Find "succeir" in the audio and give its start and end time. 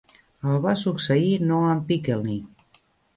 0.83-1.33